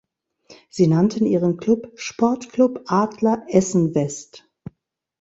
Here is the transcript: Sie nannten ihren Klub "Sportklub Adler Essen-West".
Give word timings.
Sie 0.71 0.87
nannten 0.87 1.27
ihren 1.27 1.57
Klub 1.57 1.91
"Sportklub 1.93 2.85
Adler 2.87 3.45
Essen-West". 3.47 4.49